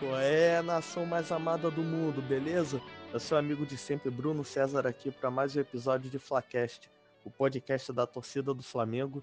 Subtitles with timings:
[0.00, 2.80] Qual é, nação mais amada do mundo, beleza?
[3.12, 6.90] Eu sou amigo de sempre, Bruno César, aqui para mais um episódio de Flacast,
[7.22, 9.22] o podcast da torcida do Flamengo.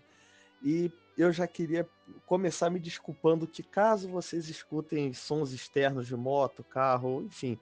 [0.61, 1.89] E eu já queria
[2.27, 7.57] começar me desculpando que caso vocês escutem sons externos de moto, carro, enfim,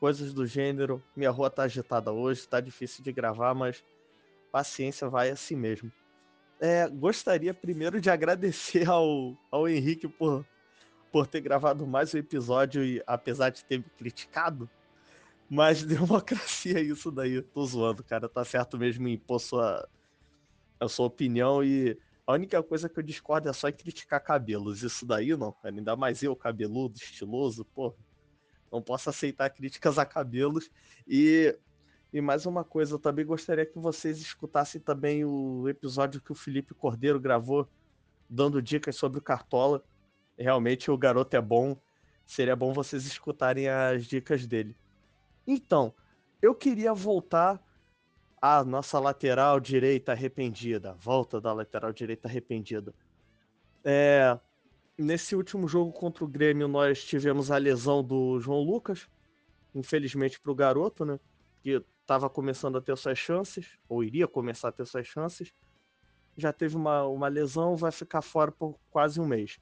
[0.00, 3.84] coisas do gênero, minha rua tá agitada hoje, tá difícil de gravar, mas
[4.50, 5.92] paciência, vai assim mesmo.
[6.58, 10.46] É, gostaria primeiro de agradecer ao, ao Henrique por
[11.14, 14.68] por ter gravado mais um episódio e apesar de ter me criticado,
[15.48, 17.40] mas democracia é isso daí.
[17.40, 18.28] Tô zoando, cara.
[18.28, 19.88] Tá certo mesmo em impor sua,
[20.80, 21.96] a sua opinião e
[22.26, 24.82] a única coisa que eu discordo é só em criticar cabelos.
[24.82, 25.72] Isso daí não, cara.
[25.72, 27.94] Ainda mais eu, cabeludo, estiloso, pô.
[28.72, 30.68] Não posso aceitar críticas a cabelos.
[31.06, 31.56] E,
[32.12, 36.34] e mais uma coisa, eu também gostaria que vocês escutassem também o episódio que o
[36.34, 37.68] Felipe Cordeiro gravou,
[38.28, 39.80] dando dicas sobre o Cartola
[40.38, 41.76] realmente o garoto é bom.
[42.26, 44.76] Seria bom vocês escutarem as dicas dele.
[45.46, 45.94] Então,
[46.40, 47.62] eu queria voltar
[48.40, 50.94] à nossa lateral direita arrependida.
[50.94, 52.94] Volta da lateral direita arrependida.
[53.84, 54.38] É,
[54.96, 59.08] nesse último jogo contra o Grêmio, nós tivemos a lesão do João Lucas.
[59.74, 61.18] Infelizmente para o garoto, né?
[61.62, 65.52] Que estava começando a ter suas chances, ou iria começar a ter suas chances.
[66.36, 69.58] Já teve uma, uma lesão, vai ficar fora por quase um mês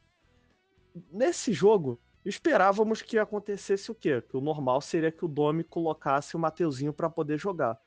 [1.10, 4.22] nesse jogo, esperávamos que acontecesse o quê?
[4.22, 7.78] Que o normal seria que o Domi colocasse o Mateuzinho para poder jogar.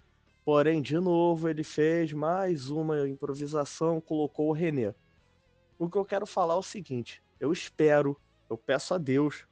[0.44, 4.94] Porém, de novo, ele fez mais uma improvisação, colocou o René.
[5.78, 9.46] O que eu quero falar é o seguinte: eu espero, eu peço a Deus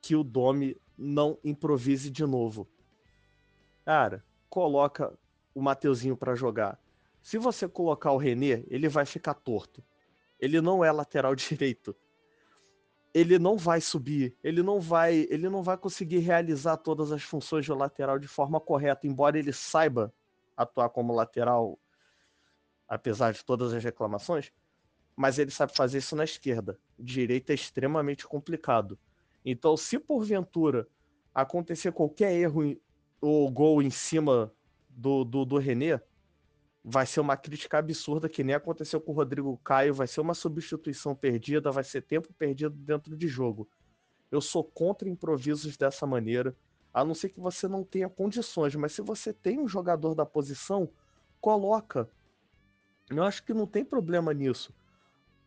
[0.00, 2.66] que o Domi não improvise de novo.
[3.84, 5.12] Cara, coloca
[5.54, 6.80] o Mateuzinho para jogar.
[7.22, 9.84] Se você colocar o René, ele vai ficar torto.
[10.38, 11.94] Ele não é lateral direito
[13.12, 17.64] ele não vai subir, ele não vai, ele não vai conseguir realizar todas as funções
[17.64, 20.12] de lateral de forma correta, embora ele saiba
[20.56, 21.78] atuar como lateral,
[22.88, 24.52] apesar de todas as reclamações,
[25.16, 26.78] mas ele sabe fazer isso na esquerda.
[26.98, 28.98] Direita é extremamente complicado.
[29.44, 30.86] Então, se porventura
[31.34, 32.76] acontecer qualquer erro
[33.20, 34.52] ou gol em cima
[34.88, 36.00] do, do, do René,
[36.82, 40.34] vai ser uma crítica absurda, que nem aconteceu com o Rodrigo Caio, vai ser uma
[40.34, 43.68] substituição perdida, vai ser tempo perdido dentro de jogo.
[44.30, 46.56] Eu sou contra improvisos dessa maneira,
[46.92, 50.24] a não ser que você não tenha condições, mas se você tem um jogador da
[50.24, 50.90] posição,
[51.40, 52.08] coloca.
[53.08, 54.74] Eu acho que não tem problema nisso.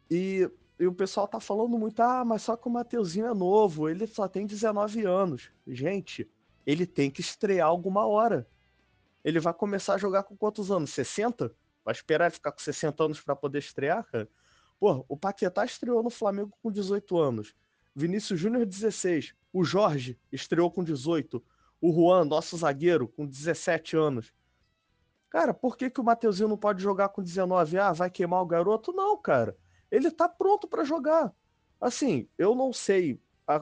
[0.09, 3.89] E, e o pessoal tá falando muito, ah, mas só que o Mateuzinho é novo,
[3.89, 5.51] ele só tem 19 anos.
[5.65, 6.29] Gente,
[6.65, 8.47] ele tem que estrear alguma hora
[9.23, 10.91] ele vai começar a jogar com quantos anos?
[10.91, 11.53] 60?
[11.84, 14.29] Vai esperar ele ficar com 60 anos para poder estrear, cara?
[14.79, 17.56] Pô, o Paquetá estreou no Flamengo com 18 anos.
[17.95, 19.33] Vinícius Júnior, 16.
[19.51, 21.44] O Jorge estreou com 18.
[21.79, 24.33] O Juan, nosso zagueiro, com 17 anos.
[25.29, 27.78] Cara, por que, que o Mateuzinho não pode jogar com 19?
[27.78, 28.91] Ah, vai queimar o garoto?
[28.94, 29.57] Não, cara.
[29.89, 31.33] Ele tá pronto para jogar.
[31.79, 33.19] Assim, eu não sei,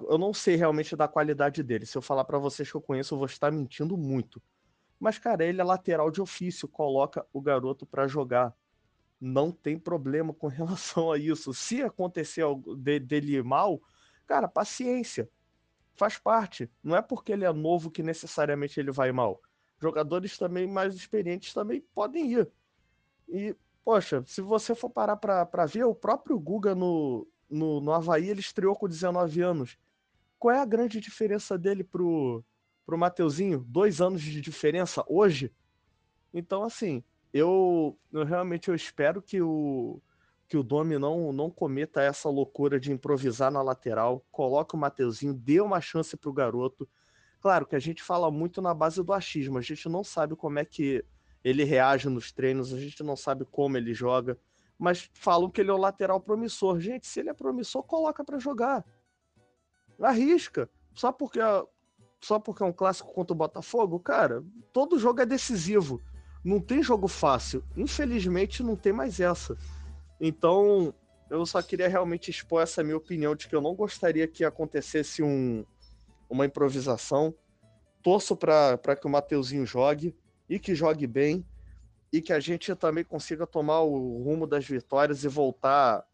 [0.09, 1.85] eu não sei realmente da qualidade dele.
[1.85, 4.41] Se eu falar para vocês que eu conheço, eu vou estar mentindo muito.
[5.01, 8.55] Mas, cara, ele é lateral de ofício, coloca o garoto para jogar.
[9.19, 11.51] Não tem problema com relação a isso.
[11.55, 12.45] Se acontecer
[12.77, 13.81] dele mal,
[14.27, 15.27] cara, paciência.
[15.95, 16.69] Faz parte.
[16.83, 19.41] Não é porque ele é novo que necessariamente ele vai mal.
[19.79, 22.51] Jogadores também mais experientes também podem ir.
[23.27, 28.29] E, poxa, se você for parar para ver, o próprio Guga no, no, no Havaí,
[28.29, 29.79] ele estreou com 19 anos.
[30.37, 32.45] Qual é a grande diferença dele pro,
[32.91, 35.49] pro Mateuzinho, dois anos de diferença hoje.
[36.33, 40.01] Então, assim, eu, eu realmente eu espero que o
[40.45, 45.33] que o Domi não, não cometa essa loucura de improvisar na lateral, coloque o Mateuzinho,
[45.33, 46.85] dê uma chance pro garoto.
[47.39, 50.59] Claro que a gente fala muito na base do achismo, a gente não sabe como
[50.59, 51.05] é que
[51.41, 54.37] ele reage nos treinos, a gente não sabe como ele joga,
[54.77, 56.81] mas falam que ele é o lateral promissor.
[56.81, 58.83] Gente, se ele é promissor, coloca para jogar.
[60.01, 60.69] Arrisca.
[60.93, 61.39] Só porque
[62.21, 65.99] só porque é um clássico contra o Botafogo, cara, todo jogo é decisivo.
[66.43, 67.63] Não tem jogo fácil.
[67.75, 69.57] Infelizmente, não tem mais essa.
[70.19, 70.93] Então,
[71.29, 75.23] eu só queria realmente expor essa minha opinião de que eu não gostaria que acontecesse
[75.23, 75.65] um,
[76.29, 77.33] uma improvisação.
[78.03, 80.15] Torço para que o Mateuzinho jogue
[80.47, 81.45] e que jogue bem
[82.13, 86.05] e que a gente também consiga tomar o rumo das vitórias e voltar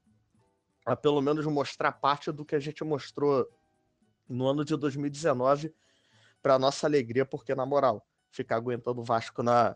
[0.86, 3.50] a pelo menos mostrar parte do que a gente mostrou
[4.30, 5.74] no ano de 2019
[6.42, 9.76] para nossa alegria, porque, na moral, ficar aguentando o Vasco na,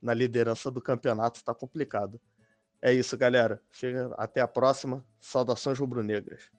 [0.00, 2.20] na liderança do campeonato está complicado.
[2.80, 3.60] É isso, galera.
[3.72, 5.04] Chega, até a próxima.
[5.20, 6.50] Saudações rubro-negras.